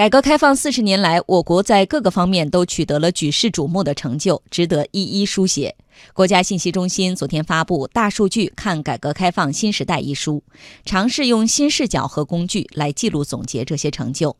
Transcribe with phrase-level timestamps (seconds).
[0.00, 5.76] 改革开放四十年来，我国在各个方面都取得了举世瞩目的成就，值得一一书写。
[6.14, 10.42] 国家信息中心昨天发布《大数据看改革开放新时代》一书，
[10.86, 14.34] 尝试用新视角和工具来记录总结这些成就。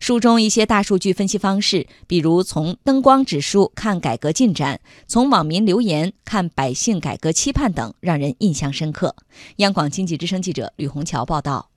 [0.00, 9.16] 书中一些大数据分析方式，比如从灯光指数看改革进展，从网民留言看百姓改革期盼等，让人印象深刻。
[9.56, 11.70] 央广经济之声记者吕红桥报道。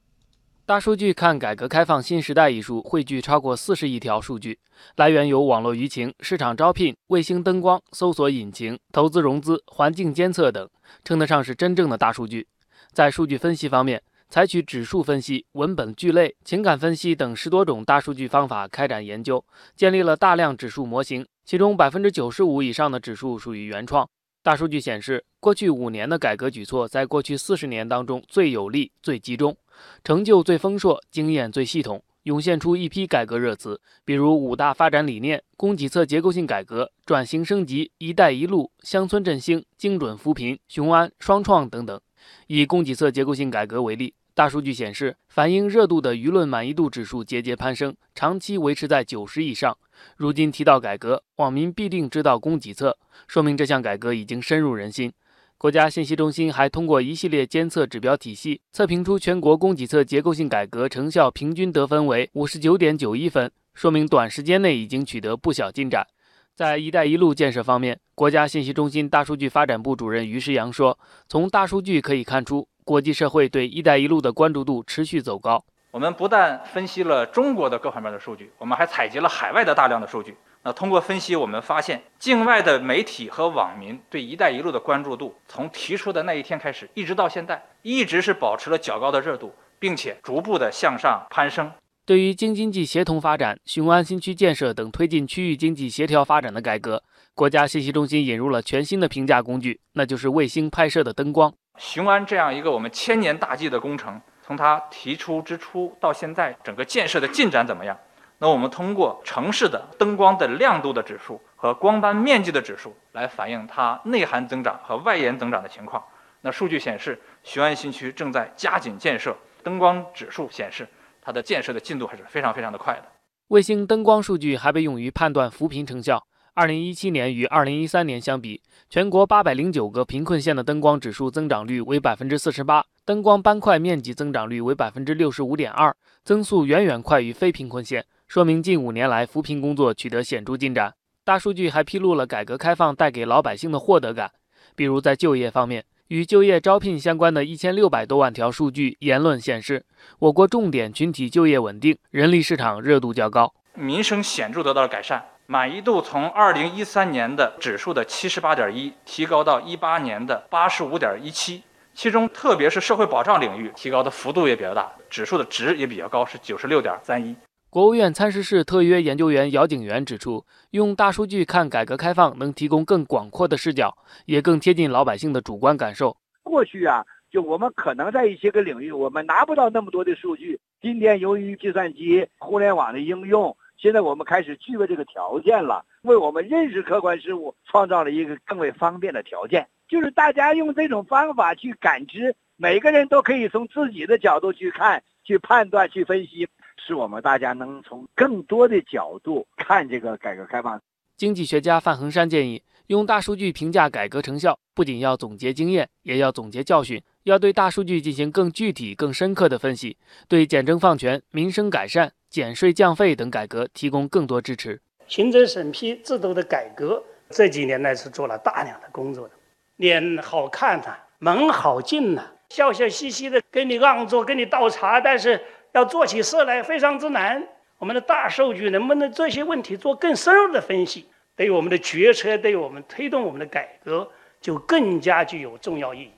[0.69, 4.59] 大数据看改革开放新时代一书汇聚超过四十亿条数据，
[4.97, 10.69] 来源有网络舆情、市场招聘、卫星灯光、搜索引擎、投资融资、环境监测等，
[11.03, 12.47] 称得上是真正的大数据。
[12.93, 19.43] 在数据分析方面，采取指数分析、文本聚类、情感分析等十多种大数据方法开展研究，
[19.75, 24.07] 建立了大量指数模型，其中百分之九十五以上的指数属于原创。
[24.41, 29.55] 大数据显示，过去五年的改革举措在过去四十年当中最有力、最集中，
[30.03, 41.99] 成就最丰硕，经验最系统，涌现出一批改革热词，比如五大发展理念、供给侧结构性改革、转型升级、一带一路、乡村振兴、精准扶贫、雄安双创等等。
[42.47, 44.13] 以供给侧结构性改革为例。
[44.39, 49.77] 大数据显示，反映热度的舆论满意度指数节节攀升，长期维持在九十以上。
[50.15, 55.11] 如今提到改革，网民必定知道供给侧，说明这项改革已经深入人心。
[55.57, 66.07] 国家信息中心还通过一系列监测指标体系，测评出全国供给侧结构性改革成效平均得分为五十九点九一分，说明短时间内已经取得不小进展。
[66.55, 70.97] 在“一带一路”建设方面，国家信息中心大数据发展部主任于世阳说
[71.27, 75.63] ：“从大数据可以看出。”国际社会对“一带一路”的关注度持续走高。
[75.91, 80.35] 我们不但分析了中国的各方面的数据，我们还采集了海外的大量的数据。
[80.63, 91.71] 那通过分析，我们发现境外的媒体和网民对“一带一路”的关注度，从提出的那一天开始，一直到现在，一直是保持了较高的热度，并且逐步的向上攀升。
[92.07, 97.03] 对于京津冀协同发展、雄安新区建设等推进区域经济协调发展的改革，
[97.35, 101.53] 国家信息中心引入了全新的评价工具，那就是卫星拍摄的灯光。
[101.79, 107.97] 雄安这样一个我们千年大计的工程，从它提出之初到现在，整个建设的进展怎么样？
[108.37, 116.03] 那我们通过城市的灯光的亮度的指数和光斑面积的指数来反映它内涵增长和外延增长的情况。
[116.41, 120.85] 那数据显示，雄安新区正在加紧建设，灯光指数显示
[121.21, 123.05] 它的建设的进度还是非常非常的快的。
[123.47, 126.21] 卫星灯光数据还被用于判断扶贫成效。
[126.53, 140.93] 二零一七年与二零一三年相比，全国八百零九个贫困县的灯光指数增长率为百分之四十八，灯光斑块面积增长率为百分之六十五点二，增速远远快于非贫困县，说明近五年来扶贫工作取得显著进展。
[141.23, 144.31] 大数据还披露了改革开放带给老百姓的获得感，
[144.75, 149.85] 比如在就业方面，与就业招聘相关的一千六百多万条数据言论显示，
[150.17, 155.23] 我国重点群体就业稳定，人力市场热度较高，民生显著得到了改善。
[155.51, 161.63] 满意度从二零一三年的指数的七十八点一提高到一八年的八十五点一七，
[161.95, 167.35] 其中特别是社会保障领域提高的幅度也比较大，指数的值也比较高，是九十六点三一。
[167.71, 176.15] 国务院参事室特约研究员姚景元指出，用大数据看改革开放，能提供更广阔的视角，也更贴近老百姓的主观感受。
[176.43, 180.59] 过去啊，就我们可能在一些个领域，我们拿不到那么多的数据。
[180.79, 183.57] 今天由于计算机、互联网的应用。
[183.81, 189.65] 现在我们开始具备这个条件了，为我们认识客观事物创造了一个更为方便的条件。
[189.87, 196.45] 就是大家用这种方法去感知，每个人都可以从自己的角度去看、去判断、去分析，
[196.85, 200.81] 使我们大家能从更多的角度看这个改革开放。
[201.15, 209.95] 经济学家范恒山建议，用大数据评价改革成效，不仅要总结经验，也要总结教训，要对大数据进行更具体、更深刻的分析，
[210.27, 212.11] 对简政放权、民生改善。
[212.29, 214.79] 减税降费等改革提供更多支持。
[215.07, 219.33] 行政审批制度的改革这几年来是做了大量的工作的，
[219.77, 225.41] 脸好看呐，门好进呐，笑笑嘻嘻的给你让座，给你倒茶，但是
[225.71, 227.43] 要做起事来非常之难。
[227.79, 234.07] 我们的大数据能不能这些问题做更深入的分析，对我们的决策，对我们推动我们的改革，
[234.39, 236.11] 就更加具有重要意义。